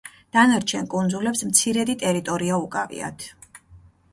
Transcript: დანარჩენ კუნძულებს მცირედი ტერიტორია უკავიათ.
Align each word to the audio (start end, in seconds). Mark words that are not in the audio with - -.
დანარჩენ 0.35 0.87
კუნძულებს 0.93 1.45
მცირედი 1.49 1.97
ტერიტორია 2.05 2.59
უკავიათ. 2.65 3.29